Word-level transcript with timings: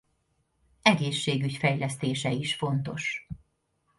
Egészségügy 0.81 1.55
fejlesztése 1.55 2.31
is 2.31 2.55
fontos. 2.55 3.27